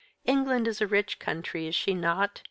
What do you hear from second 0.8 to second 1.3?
a rich